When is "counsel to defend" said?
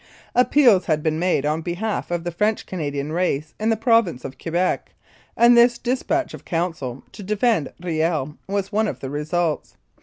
6.43-7.71